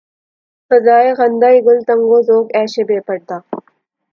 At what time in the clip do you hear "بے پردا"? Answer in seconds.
2.87-3.37